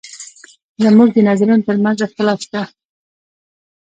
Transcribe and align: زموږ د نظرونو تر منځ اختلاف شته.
زموږ 0.83 1.09
د 1.13 1.17
نظرونو 1.29 1.65
تر 1.67 1.75
منځ 1.83 1.97
اختلاف 2.03 2.39
شته. 2.45 2.61